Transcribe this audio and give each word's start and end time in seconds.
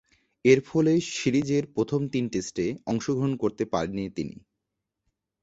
এরফলে 0.45 0.93
সিরিজের 1.13 1.63
প্রথম 1.75 2.01
তিন 2.07 2.25
টেস্টে 2.33 2.65
অংশগ্রহণ 2.87 3.31
করতে 3.43 3.63
পারেননি 3.73 4.05
তিনি। 4.17 4.35